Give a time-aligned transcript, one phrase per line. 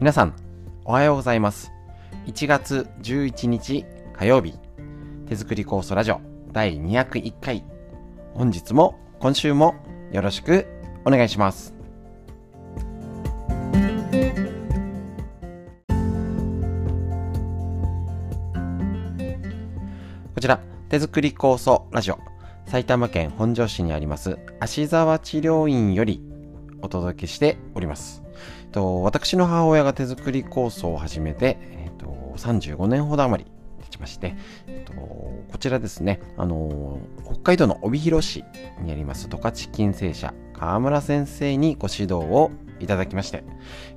[0.00, 0.34] 皆さん、
[0.86, 1.70] おはようございます。
[2.24, 3.84] 1月11日
[4.14, 4.54] 火曜日、
[5.28, 6.22] 手作り酵素ラジオ
[6.52, 7.62] 第201回。
[8.32, 9.74] 本日も今週も
[10.10, 10.66] よろしく
[11.04, 11.74] お願いします。
[20.34, 22.18] こちら、手作り酵素ラジオ、
[22.64, 26.22] 埼玉県本庄市にあります芦沢治療院より
[26.80, 28.22] お届けしております。
[28.70, 33.50] と私の母親が手作り酵素を始めて、えっと35年ほど余り
[33.84, 38.44] 経ちまして、えっとこちらですね、あの北海道の帯広市
[38.82, 43.44] にあります十勝金星社川村先生にご指導をいただきまして、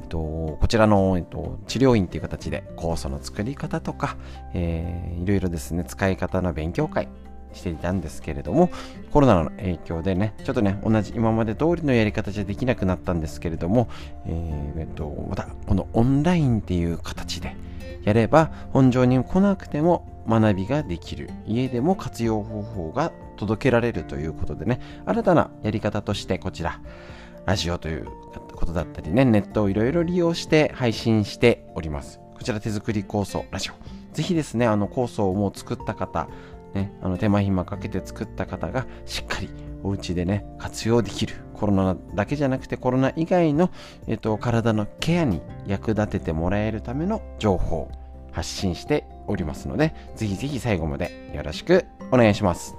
[0.01, 4.17] えっと、こちらの、えっと、治療院という形で酵素の作り方とか、
[4.53, 7.07] えーいろいろですね、使い方の勉強会
[7.53, 8.69] していたんですけれども、
[9.11, 13.87] コロナの影響でね、ちょっとね、同じ今まで通りのやり方じゃできなくなったんですけれども、
[14.25, 17.55] えーえっと、また、このオンラインっていう形で
[18.03, 26.79] やれば、本場に来なくても学びができる、家でも活用方法が届けられるということでね、新たなやり方としてこちら、
[27.45, 28.07] ラジオという
[28.55, 32.19] ことだったりね、ネットをいろいろ利用して配信しております。
[32.35, 33.73] こちら手作り構想ラジオ。
[34.13, 36.27] ぜひですね、あの構想をもう作った方、
[36.73, 39.49] ね、あの手間暇かけて作った方がしっかり
[39.83, 41.35] お家でね、活用できる。
[41.53, 43.69] コロナだけじゃなくてコロナ以外の、
[44.07, 47.89] えっと、体のケアに役立ててもらえるための情報
[48.31, 52.75] 発信しておりますので、ぜひぜひ最後までよろしくお願いします。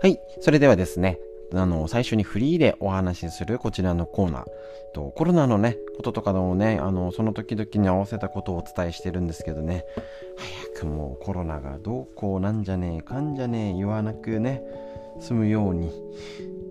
[0.00, 0.20] はい。
[0.40, 1.18] それではですね、
[1.60, 4.44] あの、最初にフリーでお話しするこちらのコーナー。
[4.94, 9.84] とコロナのね、こととかのね、あの、その時々に合わせたことをお伝えしてるんですけどね、
[10.72, 14.62] 早くもうコロナがどうこうなんじゃねえかんじゃねえ言わなくね、
[15.20, 15.90] 済むように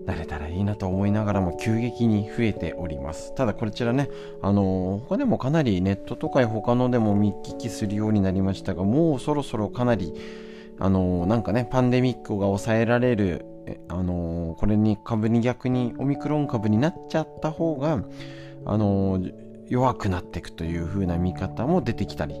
[0.06, 3.34] なれたらいいなと思いながらも急激に増えております。
[3.34, 4.08] ただこちらね、
[4.42, 10.12] あの他でもかなりネットとか他のでも見聞きするようになりましたが、もうそろそろかなり
[10.78, 13.46] あのなんかね、パンデミックが抑えられる、
[13.88, 18.04] あのこれに株に逆にオミクロン株になっちゃった方が、
[18.66, 19.20] あの
[19.68, 22.34] 弱くなっていくという風な見方も出てきたり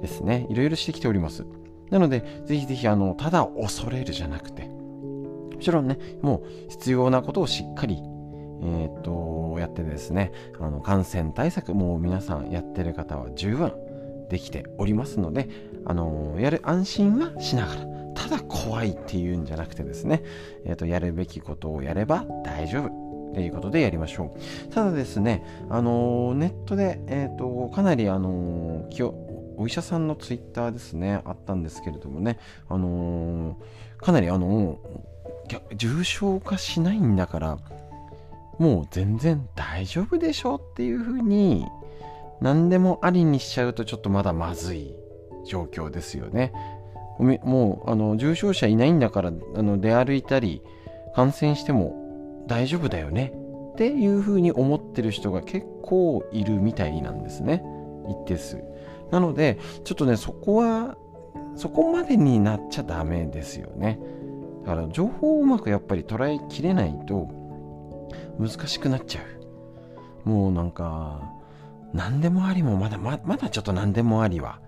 [0.00, 1.44] ですね、いろいろしてきております。
[1.90, 7.98] なので、ぜひぜひ、あの、ただ恐れるじゃなくて、もちろんね、もう必要なことをしっかり、
[8.62, 13.72] えーっと、やってですね、あの、感染対策、もう皆さんやってる方は十分
[14.28, 15.48] できておりますので、
[15.84, 20.22] あのやる安心はしながら、ただ怖いっていうんじゃなくてですね、
[20.64, 23.02] えーっと、やるべきことをやれば大丈夫。
[23.34, 24.72] ということでやりましょう。
[24.72, 29.14] ただですね、あのネットで、えーっと、かなり、あの気を、
[29.56, 32.38] お医者さんのツイッターですね、あったんですけれどもね、
[32.68, 33.58] あの
[33.98, 34.78] かなり、あの
[35.74, 37.58] 重症化しないんだから、
[38.58, 41.66] もう全然大丈夫でしょっていうふうに、
[42.40, 44.94] 何でもありにしちゃうとちょっとまだまずい
[45.44, 46.52] 状況ですよね。
[47.18, 50.62] もうあの重症者いないんだからあの出歩いたり
[51.14, 53.32] 感染しても大丈夫だよね。
[53.72, 57.62] っていうふうに思ってる人が結構いるみたいなんですね。
[58.08, 58.62] 一定数。
[59.10, 60.96] なのでちょっとねそこは
[61.56, 64.00] そこまでになっちゃダメですよね。
[64.64, 67.28] だから情報をうまくやっぱり捉えきれないと
[68.38, 69.20] 難しくなっちゃ
[70.26, 70.28] う。
[70.28, 71.20] もうなんか
[71.92, 74.60] 何でもありもまだままだちょっと何でもありは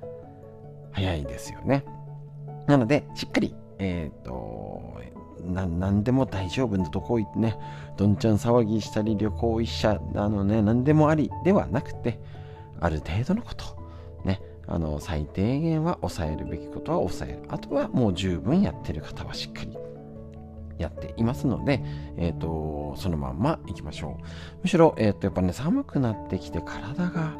[0.95, 1.85] 早いですよね
[2.67, 5.01] なので、しっかり、えっ、と、
[5.45, 7.59] な、なんでも大丈夫などこ行ってね、
[7.97, 12.19] どんちゃん騒ぎしたり、旅行一社、あのね、なんでもありではなくて、
[12.81, 13.65] ある程度のこと、
[14.25, 17.43] ね、あの、最低限は抑えるべきことは抑える。
[17.49, 19.77] あとはもう十分やってる方はしっかり
[20.79, 21.83] やっていますので、
[22.17, 24.25] えっ、と、そのまんま行きましょう。
[24.63, 27.35] むしろ、えっ、と、やっぱね、寒くなってきて体が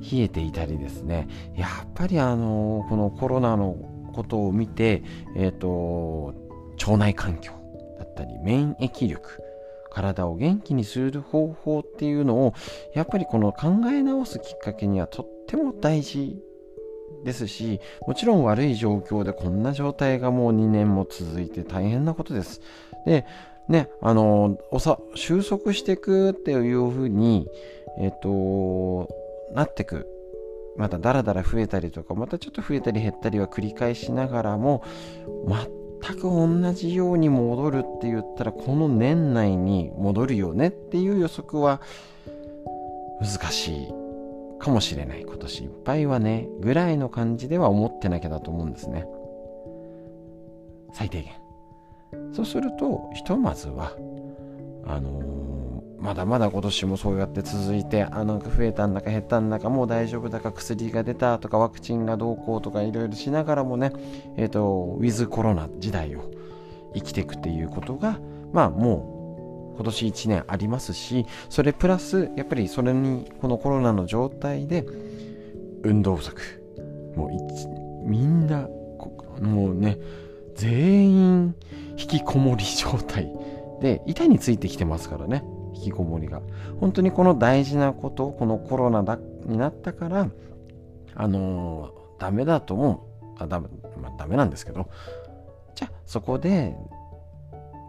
[0.00, 3.76] 冷えていたりですね、やっぱりあの、このコロナの
[4.12, 5.02] ことを見て、
[5.36, 6.34] えっ、と、
[6.80, 7.52] 腸内環境
[7.98, 9.42] だったり、免疫力、
[9.90, 12.54] 体を元気にする方法っていうのを、
[12.94, 16.40] やっぱりこの考え直すきっかけにはとっても大事
[17.24, 22.60] ですし、もちろん悪い状況でこんな状態がもう2年も続いて大変なことです。
[23.04, 23.26] で、
[23.68, 24.58] ね、あの、
[25.14, 27.46] 収束していくっていうふうに、
[27.98, 29.08] えっ、と、
[29.54, 30.06] なってく
[30.76, 34.82] またダラダラ増えたりとかまたちょっと増えたり減ったりは繰り返しながらも
[36.02, 41.80] 全く同じように戻るって言ったらこの年内に戻るよねっていう予測は
[43.20, 43.88] 難しい
[44.58, 45.22] かもしれない。
[45.22, 49.06] 今年いっぱいはねぐらいの感じでは思ってなきゃだと思うんですね。
[50.92, 51.32] 最低限。
[52.32, 53.92] そうするとひとまずは
[54.86, 55.39] あのー、
[56.00, 63.92] まだまだ今年もそうやって続いてあなんか増えたんだか減ったんだかもう大丈夫だか薬が出たとかワクチンがどうこうとかいろいろしながらもね
[64.36, 66.30] えっ、ー、とウィズコロナ時代を
[66.94, 68.18] 生きていくっていうことが
[68.52, 74.86] まあもう今年1年ありますしそれプラスやっぱりそれにこのコロナの状態で
[75.82, 76.62] 運動不足
[77.14, 78.68] もうみんな
[79.40, 79.98] もうね
[80.54, 81.54] 全員
[81.96, 83.30] 引きこもり状態
[83.80, 85.42] で板についてきてますからね。
[85.80, 86.40] 引きこもりが。
[86.78, 90.28] 本当にこの大事なことこのコロナだになったから
[91.14, 93.06] あのー、ダメだと思
[93.38, 93.68] うあダメ,、
[94.00, 94.88] まあ、ダメなんですけど
[95.74, 96.76] じゃあそこで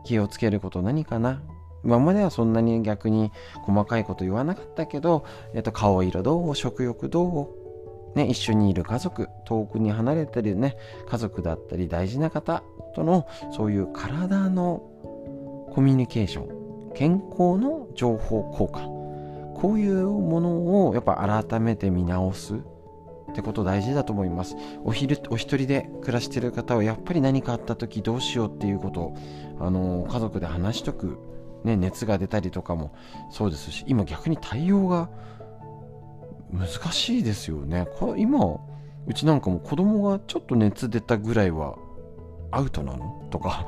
[0.05, 1.41] 気をつけること何かな。
[1.83, 3.31] 今まではそんなに逆に
[3.63, 7.55] 細かいこと言わなかったけど、えっと、顔色どう食欲ど
[8.15, 10.77] う、ね、一緒にいる家族遠くに離れてるね
[11.07, 12.61] 家族だったり大事な方
[12.93, 14.83] とのそういう体の
[15.73, 16.60] コミュニケーション。
[16.93, 19.01] 健康の情報交換。
[19.59, 22.59] こういうものをやっぱ改めて見直すっ
[23.35, 24.55] てこと大事だと思います。
[24.83, 29.17] お昼お一人で暮らしてる方はやっぱり何かあった時どうしようっていうことを
[29.59, 31.19] あの家族で話しとく
[31.63, 32.91] ね、熱が出たりとかも
[33.29, 35.11] そうですし今逆に対応が
[36.51, 37.87] 難しいですよね。
[38.17, 38.39] 今
[39.05, 41.75] うちなんかも子供がちょっと熱出たぐらいは
[42.49, 43.27] アウトなの？
[43.29, 43.67] とか。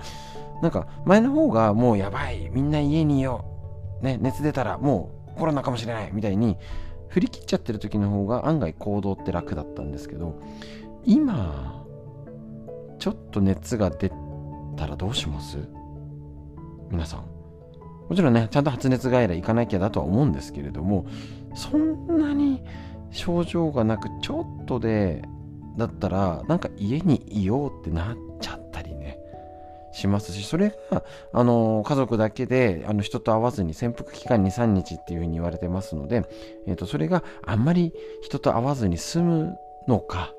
[0.61, 3.45] なんか前の方がもうやばいみんな家にいよ
[4.01, 6.57] う、ね、熱出たらもうコロナかもしれないみたいに
[7.09, 10.39] 振り切っちゃってる時の方が案外行動って楽だったんですけど
[11.05, 11.85] 今
[12.99, 14.11] ちょっと熱が出
[14.77, 15.57] たらどうします？
[16.89, 17.25] 皆さん。
[18.09, 21.05] もちろんね、ちゃんと発熱外来行かなきゃだとは思うんですけれども、
[21.55, 22.63] そんなに
[23.11, 25.23] 症状がなく、ちょっとで、
[25.77, 28.32] だったら、なんか家にいようってなっちゃったりね、
[29.93, 36.23] しますし、それが、あの、家族だけで、あの、人と会わずに潜伏期間2、3日っていうふうに言われてますので、
[36.67, 39.57] え、ー、と、それがあんまり人と会わずに済む
[39.87, 40.33] のか、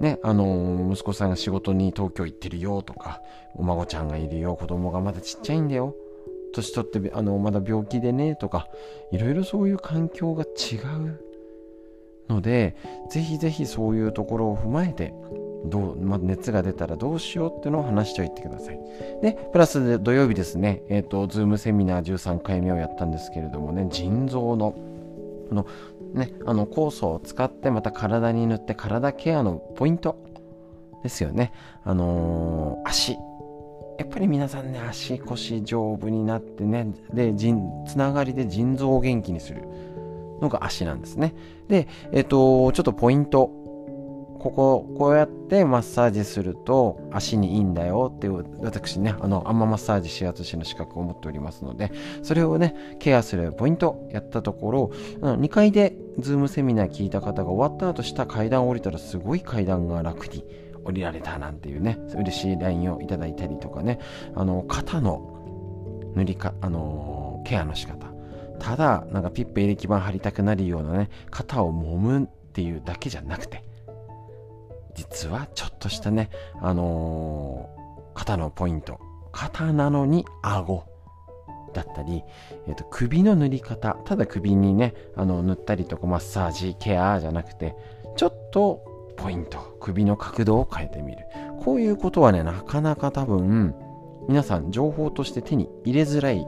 [0.00, 3.20] ね、あの息子さんが仕事に東京行ってるよとか、
[3.54, 5.94] お孫ちゃんがいるよ、子供がまだちっちゃいんだよ
[6.52, 8.68] 年取ってあのまだ病気でねとか
[9.12, 11.20] いろいろそういう環境が違う
[12.28, 12.76] ので
[13.10, 15.12] ぜひぜひそういうところを踏まえて
[15.64, 18.80] どう、まあ、熱が出たらどうしようっていうのを話しておいてください。
[19.22, 24.72] で、プラスで土曜日ですね、えっ、ー、と、ズームセミナー13回目をやったんですけれどもね、腎臓の、
[25.48, 25.66] この、
[26.14, 30.16] ね、あの酵素を使ってまた体に塗って体ケアのポイント
[31.02, 31.52] ですよね。
[31.84, 33.12] あのー、足、
[33.98, 39.62] やっぱり皆さんね、足腰丈夫になってね、で、つながりで腎臓を元気にする
[40.40, 41.34] のが足なんですね。
[41.68, 43.59] で、えっ、と、ちょっとポイント。
[44.40, 51.92] ここ、こうやってマッサージすると足にいいんだよっていう、私ね、あの、アンママッサージ指圧師の資格を持っておりますので、
[52.22, 54.90] それをね、ケアするポイントやったところ、
[55.20, 60.44] 2階でズームセミナー聞いた方が終わった後下階段を降りたらすごい階段が楽に
[60.84, 63.98] 降りられたなんていうね、嬉しい LINE をいただいたりとかね、
[64.34, 68.10] あの、肩の塗りか、あの、ケアの仕方。
[68.58, 73.64] ただ、なんかピップエレキ板貼りたくなるようなね、肩を揉むっていうだけじゃなくて、
[74.94, 76.30] 実はちょっとしたね、
[76.60, 79.00] あのー、肩のポイント。
[79.32, 80.84] 肩なのに顎
[81.72, 82.24] だったり、
[82.66, 83.96] えーと、首の塗り方。
[84.04, 87.76] ただ首にね、あの塗ったりとかマッサージ、ケアじゃなくて、
[88.16, 88.84] ちょっと
[89.16, 91.18] ポイント、首の角度を変えてみる。
[91.60, 93.74] こういうことはね、なかなか多分、
[94.28, 96.46] 皆さん情報として手に入れづらい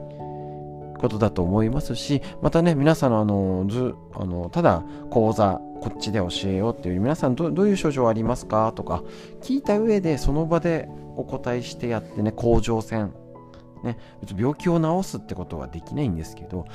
[1.03, 8.73] ことだと思いますし、またね、皆さんのあの、ず、あの、ただ講座、こっちで教えようっていう、皆さんどどういう症状ありますか？
[8.75, 9.03] とか、
[9.43, 13.13] 聞いた上でその場でお答えしてやってね、甲状腺、
[13.83, 16.67] ね、別に病気を治すってことはできないんですけど、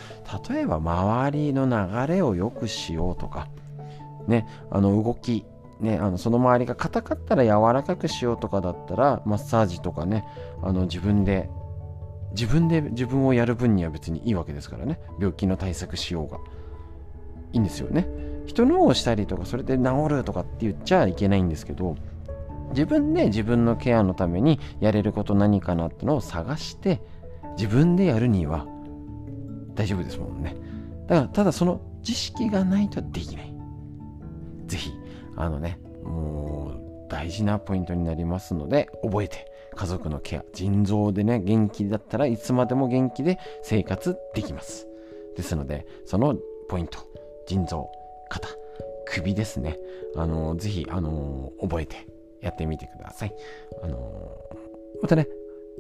[0.49, 3.47] 例えば周りの流れを良くしようとか、
[4.27, 5.45] ね、あの動き、
[5.79, 10.25] ね、あのその周りが硬かったら柔らかくしようとかだったらマッサージとかね
[10.61, 11.49] あの自分で
[12.37, 14.99] 自分で自分をやる分には別にいいわけですからね。
[15.19, 16.37] 病気の対策しようが。
[17.51, 18.07] いいんですよね。
[18.45, 21.95] 人のをしたりとかそれで治るとかって言っちゃいけないんですけど
[22.69, 27.01] 自分で自分のケアのためにやれること何かなってのを探して
[27.57, 28.67] 自分でやるには
[29.73, 30.55] 大丈夫ですもんね。
[31.07, 33.53] だからただその知識がないとできない。
[34.67, 34.91] ぜひ
[35.35, 44.87] あのね、もう大事なポイントになりますので、覚えて家族のケア、腎臓でね、元気だったらいつまでも元気で生活できます。
[45.35, 46.35] ですので、その
[46.67, 46.97] ポイント、
[47.47, 47.89] 腎臓、
[48.29, 48.49] 肩、
[49.05, 49.77] 首ですね。
[50.15, 52.07] あのー、ぜひ、あのー、覚えて
[52.41, 53.35] やってみてください。
[53.83, 54.41] あの
[55.01, 55.27] またね、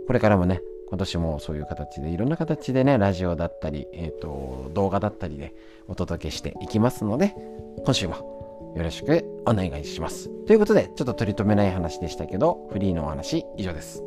[0.05, 5.53] これからもね、今年もそういう形でいろんな形でねラジオだったり、えーと、動画だったりで
[5.87, 7.35] お届けしていきますので
[7.83, 8.36] 今週も
[8.77, 14.03] よろしくお願いしますということでちょっと取り留めない話でしたけどフリーのお話以上です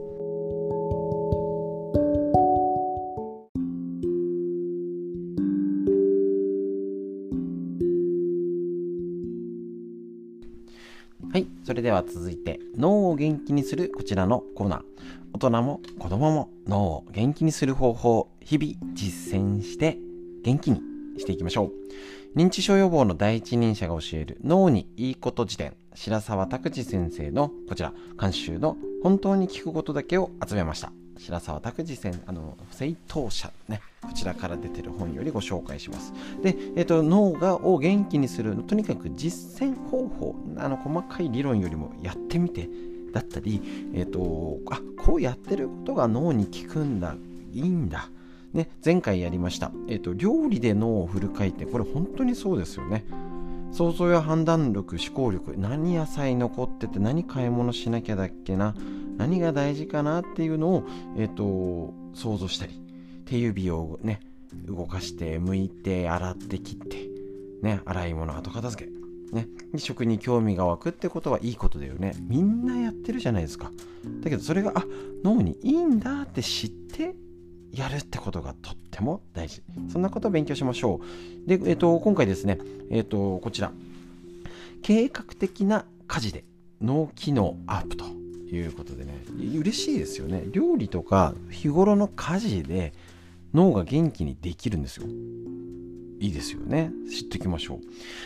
[11.32, 11.46] はい。
[11.62, 14.82] それでは続いて、脳を元気にするこちらのコーナー。
[15.32, 19.96] 大人も子供も脳を元気にする方法を日々実践して
[20.42, 20.80] 元気に
[21.18, 21.72] していきましょう。
[22.36, 30.92] 認知症予防の第一人者が教える脳にいいこと辞典、白沢拓司先生のこちら、監修の本当に聞くことだけを集めました。
[31.20, 42.70] 白沢拓司先あの正当者ねこちらから出てる本よりご紹介しますで、えーと、脳がを元気にするとにかく実践方法あの細かい理論よりもやってみて
[43.12, 43.60] だったり、
[43.92, 47.14] えーと、あこうやってることが脳に効くんだ
[47.52, 48.08] いいんだ
[48.52, 53.04] ね、前回やりました、えーと、料理で脳をフル回転これ本当にそうですよね
[53.72, 58.74] 想像や判断力思考力何野菜残ってて何買い物しなきゃだっけな
[59.16, 60.84] 何が大事かなっていうのを、
[61.16, 62.82] えーと、想像したり
[63.26, 64.20] 手指をね
[64.66, 67.08] 動かして剥いて洗って切って
[67.62, 69.00] ね洗い物後片付け
[69.32, 72.14] ね、食に興味が湧くってことはいいことだよね。
[72.20, 73.70] みんなやってるじゃないですか。
[74.22, 74.84] だけどそれが、あ、
[75.22, 77.14] 脳にいいんだって知って
[77.72, 79.62] やるってことがとっても大事。
[79.92, 81.00] そんなことを勉強しましょ
[81.44, 81.48] う。
[81.48, 82.58] で、えっ、ー、と、今回ですね、
[82.90, 83.72] えっ、ー、と、こちら。
[84.82, 86.44] 計画的な家事で
[86.80, 88.06] 脳機能アップと
[88.50, 92.92] いうことでね嬉しいですよね料理とか日頃の家事で
[93.54, 95.06] 脳が元気にできるんですよ
[96.20, 96.92] いいですよね。
[97.10, 97.78] 知っておきましょう。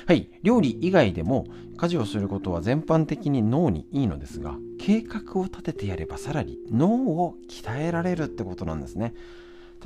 [0.07, 0.29] はい。
[0.43, 1.47] 料理以外でも
[1.77, 9.15] 家事をすることは全般的に脳にいいのですが計画を立ててやればさらに脳を鍛えられるってことなんですね。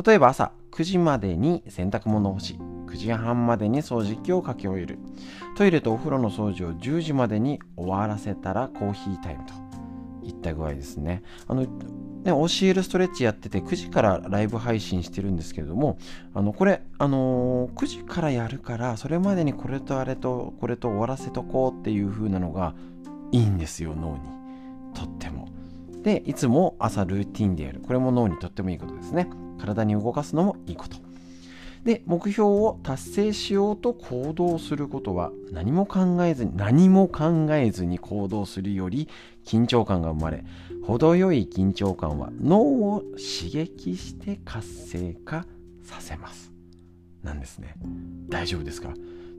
[0.04, 4.98] 例えば朝9時までに洗濯物を干し9時半までに掃除機をかけ終える。
[5.56, 9.54] トイレとお風呂の掃除を10時までに終わらせたらコーヒータイムと
[10.26, 11.22] いった具合ですね。
[11.46, 11.66] あの
[12.24, 15.98] で、教えるストレッチやってて9時からライブ配信してるんですけれども、
[16.34, 22.74] あのこれ、あのー、9時からやるから、それまでにこれとあれとこれと終わらせとこうっていう風なのが
[23.32, 24.20] いいんですよ、脳に。
[24.94, 25.48] とっても。
[26.02, 27.80] で、いつも朝ルーティンでやる。
[27.80, 29.28] これも脳にとってもいいことですね。
[29.58, 31.07] 体に動かすのもいいこと。
[31.88, 39.08] で、目標を達成しようと行動することは何も考えずに、何も考えずに行動するより
[39.46, 40.44] 緊張感が生まれ、
[40.82, 45.46] 程よい緊張感は脳を刺激して活性化
[45.82, 46.52] させます。
[47.22, 47.74] なんですね。
[48.28, 48.92] 大丈夫ですか？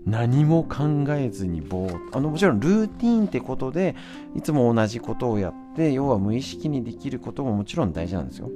[0.08, 3.96] 何も考えずにぼーあのもちろんルーティーンってことで
[4.36, 8.50] いつも同じことをやって要は無意識にできることももちろん大事なんですよ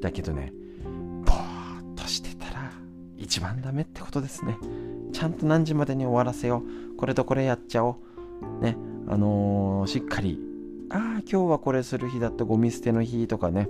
[0.00, 0.54] だけどね
[3.24, 4.58] 一番ダメってことですね。
[5.14, 6.62] ちゃんと何時までに終わらせよ
[6.92, 6.96] う。
[6.96, 7.96] これとこれやっちゃお
[8.60, 8.62] う。
[8.62, 8.76] ね。
[9.08, 10.38] あのー、しっかり、
[10.90, 13.68] ああ、今日はこれする日だったゴミ捨ての日とかね。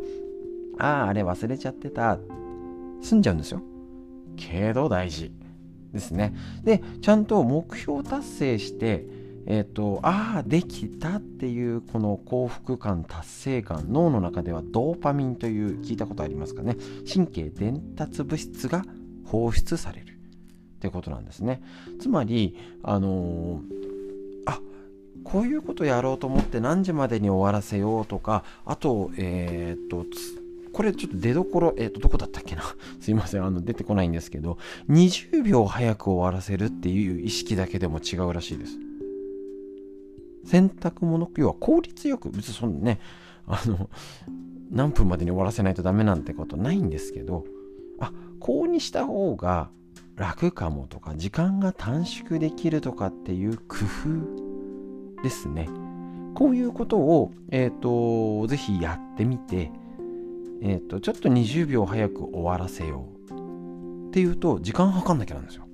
[0.76, 2.18] ああ、あれ忘れちゃってた。
[3.00, 3.62] 済んじゃうんですよ。
[4.36, 5.32] けど大事
[5.92, 6.34] ですね。
[6.64, 9.06] で、ちゃんと目標達成して、
[9.46, 16.76] えっ、ー、と、ああ、できたっていうこの幸福感、達成感、脳の中ではドーパミンという聞いたことありますかね。
[17.12, 18.84] 神経伝達物質が
[19.24, 21.62] 放出されるってことなんですね。
[22.00, 23.62] つまり、あのー、
[24.46, 24.60] あ
[25.24, 30.04] こういうことやろうと思って何時までに終わらせようとか、あと、えー、っと、
[30.72, 32.62] これちょっと出どころ、えっ、と、どこだったっけな
[33.00, 34.58] すいません、あの、出てこないんですけど、
[34.90, 38.78] 20秒早く終わらせるっていう意識だけでも違うらしいです。
[40.44, 43.00] 洗濯物、要は効率よく、別にそんなね、
[43.46, 43.88] あの、
[44.70, 47.44] 何分までに終わらせないとダメなんてことないんですけど、
[48.00, 49.70] あこうにした方が
[50.16, 53.76] 楽かもとか時間が短縮できるとかっていう工
[55.18, 55.68] 夫ですね。
[56.34, 59.70] こういうことを、えっ、ー、とぜひやってみて、
[60.62, 65.64] えっ、ー、とちょっと20秒早く終わらせようっていうと時間計んなきゃなんですよ。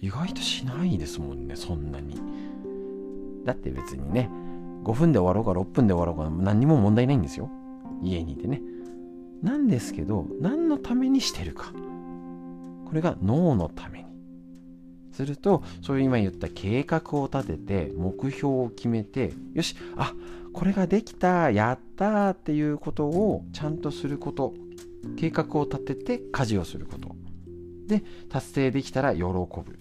[0.00, 2.20] 意外としないですもんねそんなに。
[3.44, 4.30] だって別にね
[4.84, 7.50] 5分で終わろうが6分で終わろうが何にも問題ないんですよ。
[8.02, 8.62] 家にいてね。
[9.42, 11.72] なんですけど何のためにしてるか
[12.86, 14.06] これが脳のために
[15.12, 20.12] するとそういう今言った計画を立てて目標を決めてよしあ
[20.52, 24.54] これができたやったっていうことをちゃんとすること
[25.16, 27.14] 計画を立てて家事をすること
[27.86, 29.80] で達成できたら喜ぶ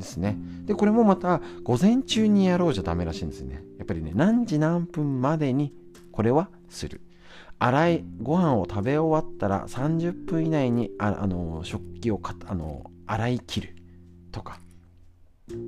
[0.00, 0.36] ですね。
[0.64, 3.62] で、これもまた午前中にやろうじゃダメらしいんですね。
[3.78, 5.72] やっぱりね、何時何分までに
[6.10, 7.00] これはする。
[7.60, 13.76] 洗い、ご飯を食べ終わったら30分以内にあの食器をかあの洗い切る
[14.32, 14.60] とか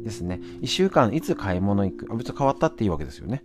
[0.02, 0.40] ですね。
[0.62, 2.06] 1週間いつ買い物行く。
[2.10, 3.44] あ別に変わったっていいわけですよね。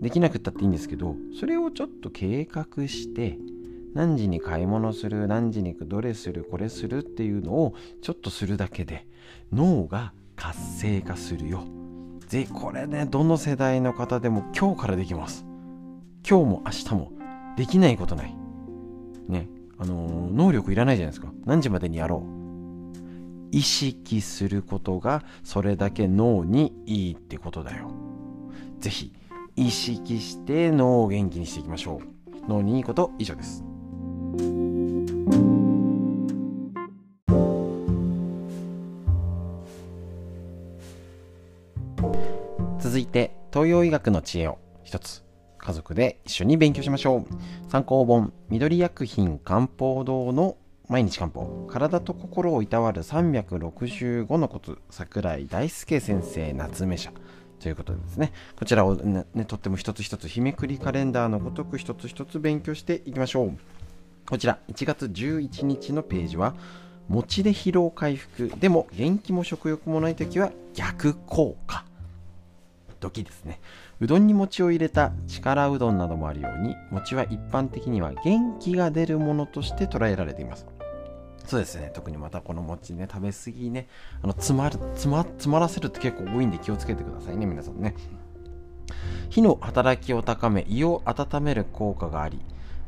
[0.00, 3.36] できなくったっていいんですけど、それをちょっと計画して、
[3.92, 9.06] 何時に買い物する、何時に行く、どれする、これするっていうのをちょっとするだけで
[9.52, 11.62] 脳が活性化するよ。
[12.30, 15.44] で、これね、どの世代の方でも今日からできます。
[16.26, 17.12] 今日も明日も
[17.56, 18.34] できないことない。
[19.28, 21.32] ね、あのー、能力いらないじゃないですか。
[21.44, 22.44] 何時までにやろう。
[23.52, 27.90] 意識することがそれだけ脳にいいってことだよ。
[28.80, 29.12] ぜひ
[29.56, 32.48] 意識して脳を元気にしていきましょう。
[32.48, 33.64] 脳にいいこと以上です。
[42.80, 45.23] 続いて東洋医学の知恵を一つ
[45.64, 47.70] 家族で一緒に勉強しましょう。
[47.70, 57.12] 参考本緑薬品漢方堂の毎日漢方体と心をいたわる365のコツ桜井大輔先生夏目社。
[57.60, 58.32] ということでですね。
[58.58, 63.58] こちらをね、ねとっても一つ一つ日めくりカレンダーのごとく一つ一つ勉強していきましょう。
[64.28, 66.54] こちら1月11日のページは
[67.08, 71.86] 餅で疲労回復でも元気も食欲もない時は逆効果。
[73.00, 73.60] 時ですね。
[74.00, 80.66] うどんに餅を入れた力うどんなどもあるように餅は一般的には元気が出るものとして捉えられています。
[81.46, 81.90] そうですね。
[81.92, 83.86] 特にまたこの餅ね食べ過ぎね
[84.22, 87.94] あの詰まる詰ま詰まらせるって結構多いんで気をつけてくださいね皆さんね。
[89.30, 92.40] 火の働きを高め胃を温める効果があり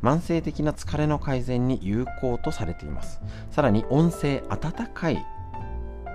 [0.03, 3.21] 慢性的な疲れの改善に有効とされています。
[3.51, 5.25] さらに温性温かい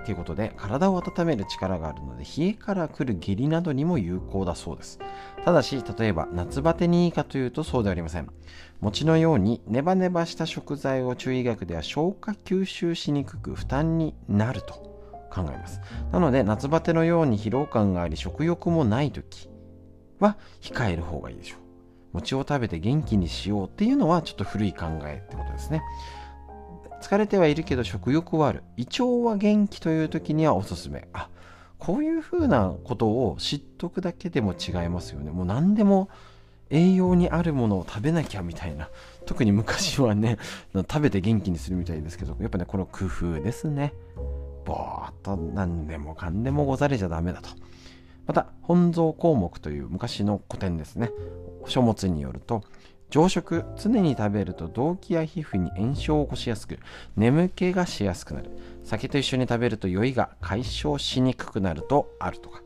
[0.04, 4.98] ということで体を温める力があるので冷えから来る下痢などにも有効だそうです。
[5.44, 8.28] ただし例えば夏バテにいいかというとそうではありません。
[8.80, 14.74] 餅のようにネバネバした食材を中医学では消化吸収しにくく負担になると
[15.30, 15.80] 考えます。
[16.10, 19.48] なので夏バテのように疲労感があり食欲もない時
[20.18, 21.58] は控える方がいいでしょう。
[22.12, 25.82] 餅を食べて元気にしようっていうのはちょっと古い考えってことですね。
[27.02, 28.62] 疲れてはいるけど食欲はある。
[28.76, 31.08] 胃腸は元気という時にはおすすめ。
[31.12, 31.28] あ、
[31.78, 35.30] こういうふうなことを知っとくだけでも違いますよね。
[35.30, 36.08] もう何でも
[36.70, 38.88] 栄養にあるものを食べなきゃみたいな。
[39.26, 40.38] 特に昔はね、
[40.74, 43.92] 食べて元気にするみたいですけど、やっぱね、この工夫ですね。
[44.64, 47.50] ぼーっと何でもかんでもござれちゃダメだと。
[48.26, 51.10] また本草項目という昔の古典ですね
[51.66, 52.62] 書物によると
[53.12, 56.78] 常食常に食べると動悸や皮膚に炎症を起こしやすく
[57.14, 58.48] 眠気がしやすくなる。
[58.84, 62.62] 酒と一緒に食べると酔いが解消しにくくなるとあるとか。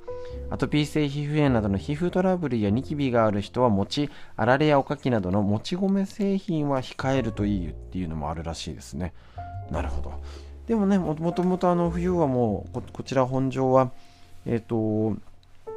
[0.49, 9.15] アトピー性皮膚炎などの皮膚トラブルやニキビがある人は餅あられやおかきなどのもち米製品は控えるといいっていうのもあるらしいですね。
[9.73, 10.13] なるほど。
[10.69, 13.91] でもねもともとあの冬はもうこちら本庄は
[14.47, 15.21] えっ、ー、と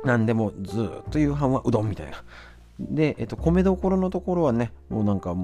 [0.06, 2.24] 何でもずっと夕飯はうどんみたいな。
[2.80, 5.36] で、えっと、米どころのところはね、もうなんか、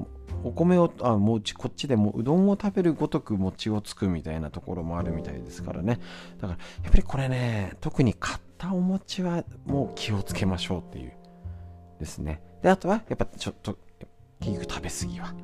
[0.42, 6.00] お米を、あ、もうこっちでもうどんを食べるごとく餅をつくみたいなところもあるみたいですからね。
[6.40, 11.12] だから、やっぱりこれね、特に買ったお餅はもう気をつけましょうっていう
[11.98, 12.40] ですね。
[12.62, 13.76] で、あとは、やっぱちょっと、
[14.40, 15.34] 結局食べ過ぎは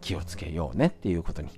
[0.00, 1.48] 気をつけようねっていうことに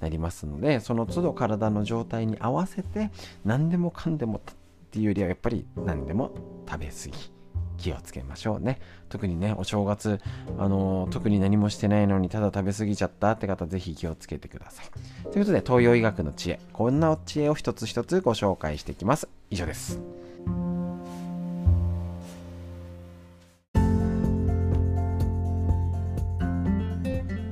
[0.00, 3.10] なりますので、その都度体の状態に合わせて、
[3.44, 4.54] 何でもかんでもっ
[4.90, 6.32] ていうよりはやっぱり何でも
[6.68, 7.41] 食べ過ぎ
[7.82, 8.80] 気をつけましょうね。
[9.08, 10.20] 特にねお正月
[10.58, 14.86] あの、特に何もしてないのにただ食べ過ぎちゃったって方ぜひ気をつけてください。
[15.30, 16.60] ということで東洋医学の知恵。
[16.72, 19.28] こんな知恵を一つ一つご紹介していきます。
[19.50, 20.00] 以上です。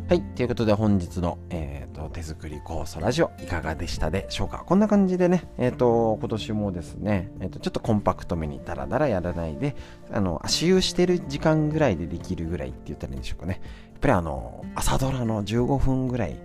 [0.09, 0.23] はい。
[0.35, 4.59] ということで本日の、えーと、手作り酵素ラジオいかがでしたでしょうか？
[4.59, 9.77] こんな感じでね、えっ、ー、と、今年もですね、えっ、ー、と、ちょっとコンパクトめにダラダラやらないで、
[10.11, 13.61] あの、足湯してる時間ぐらいでできるぐらいって言ったらいいんでしょうかね。
[13.93, 16.37] やっぱりあの、朝ドラの15分ぐらい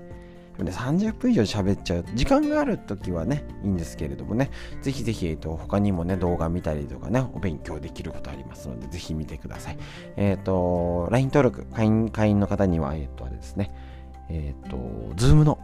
[0.63, 2.06] ね、30分以上喋っちゃう。
[2.13, 9.78] 時間がある時はね、いいんですけれどもね、ぜひぜひ、えっと、他にもね、動画見たりとかね、お勉強できることありますので、ぜひ見てください。
[10.15, 13.74] えっ、ー、と、LINE 登録、会員、会員の方には、えっ、ー、と、あれですね、
[14.30, 14.78] えっ、ー、と、
[15.16, 15.60] Zoom の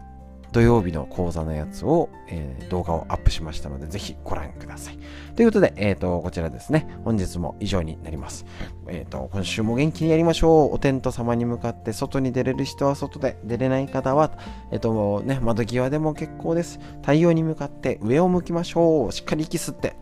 [0.52, 5.00] 土曜日の講座のやつを、えー、動画をアップしましたので、ぜひご覧ください。
[5.36, 8.46] ということで、えっ、ー、と、こちらですね、本日も以上になります。
[8.88, 10.76] えっ、ー、と、今週も元気にやりましょう。
[10.76, 14.32] お天道様に向かって外に出れる人は外で、出れない方は、
[14.72, 16.80] えっ、と、ね、窓際でも結構です。
[17.02, 19.12] 太陽に向かって上を向きましょう。
[19.14, 19.96] しっかり息吸って、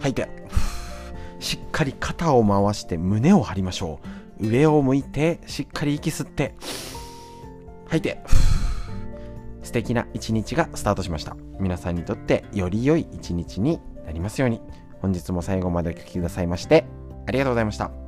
[0.00, 0.26] 吐いて、
[1.38, 4.00] しっかり肩を回して胸を張りましょ
[4.40, 4.48] う。
[4.48, 6.54] 上を向いて、しっかり息吸って、
[7.94, 8.20] 吐いて、
[9.62, 11.36] 素敵な一日がスタートしました。
[11.60, 14.60] 皆さんにとってより良い一日になりますように。
[15.00, 16.84] 本日も最後までお聴きくださいまして、
[17.26, 18.03] ありがとうございました。